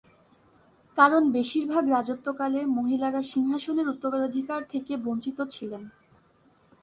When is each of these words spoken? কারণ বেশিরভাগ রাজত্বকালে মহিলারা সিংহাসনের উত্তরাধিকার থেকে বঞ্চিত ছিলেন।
কারণ 0.97 1.23
বেশিরভাগ 1.31 1.83
রাজত্বকালে 1.87 2.59
মহিলারা 2.77 3.21
সিংহাসনের 3.31 3.87
উত্তরাধিকার 3.87 4.61
থেকে 4.73 4.93
বঞ্চিত 4.97 5.37
ছিলেন। 5.49 5.83